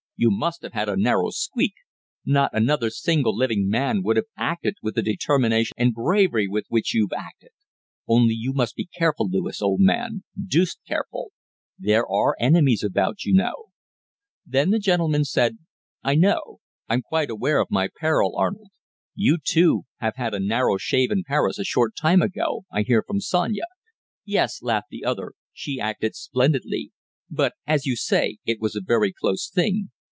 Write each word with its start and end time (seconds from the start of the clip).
You 0.23 0.29
must 0.29 0.61
have 0.61 0.73
had 0.73 0.87
a 0.87 0.95
narrow 0.95 1.31
squeak! 1.31 1.73
Not 2.23 2.51
another 2.53 2.91
single 2.91 3.35
living 3.35 3.67
man 3.67 4.03
would 4.03 4.17
have 4.17 4.27
acted 4.37 4.75
with 4.79 4.93
the 4.93 5.01
determination 5.01 5.73
and 5.77 5.95
bravery 5.95 6.47
with 6.47 6.65
which 6.69 6.93
you've 6.93 7.09
acted. 7.11 7.49
Only 8.07 8.35
you 8.35 8.53
must 8.53 8.75
be 8.75 8.85
careful, 8.85 9.27
Lewis, 9.27 9.63
old 9.63 9.79
man 9.79 10.23
deuced 10.39 10.79
careful. 10.87 11.31
There 11.79 12.07
are 12.07 12.35
enemies 12.39 12.83
about, 12.83 13.23
you 13.25 13.33
know.' 13.33 13.69
Then 14.45 14.69
the 14.69 14.77
gentleman 14.77 15.25
said: 15.25 15.57
'I 16.03 16.13
know! 16.17 16.59
I'm 16.87 17.01
quite 17.01 17.31
aware 17.31 17.59
of 17.59 17.71
my 17.71 17.89
peril, 17.99 18.35
Arnold. 18.37 18.67
You, 19.15 19.39
too, 19.43 19.85
had 20.01 20.35
a 20.35 20.39
narrow 20.39 20.77
shave 20.77 21.09
in 21.09 21.23
Paris 21.23 21.57
a 21.57 21.63
short 21.63 21.95
time 21.99 22.21
ago 22.21 22.61
I 22.71 22.83
hear 22.83 23.01
from 23.01 23.21
Sonia.' 23.21 23.65
'Yes,' 24.23 24.61
laughed 24.61 24.89
the 24.91 25.03
other, 25.03 25.33
'she 25.51 25.79
acted 25.79 26.13
splendidly. 26.15 26.91
But, 27.27 27.53
as 27.65 27.87
you 27.87 27.95
say, 27.95 28.37
it 28.45 28.61
was 28.61 28.75
a 28.75 28.81
very 28.81 29.11
close 29.11 29.49
thing. 29.49 29.89